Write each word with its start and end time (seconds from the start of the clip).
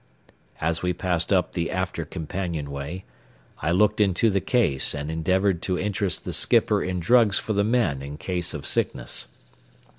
As 0.59 0.81
we 0.81 0.93
passed 0.93 1.31
up 1.31 1.53
the 1.53 1.69
after 1.69 2.05
companionway, 2.05 3.05
I 3.61 3.69
looked 3.69 4.01
into 4.01 4.31
the 4.31 4.41
case 4.41 4.95
and 4.95 5.11
endeavored 5.11 5.61
to 5.61 5.77
interest 5.77 6.25
the 6.25 6.33
skipper 6.33 6.83
in 6.83 6.99
drugs 6.99 7.37
for 7.37 7.53
the 7.53 7.63
men 7.63 8.01
in 8.01 8.17
case 8.17 8.55
of 8.55 8.65
sickness. 8.65 9.27